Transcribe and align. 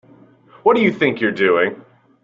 What 0.63 0.75
do 0.75 0.81
you 0.81 0.91
think 0.91 1.21
you're 1.21 1.31
doing? 1.31 1.79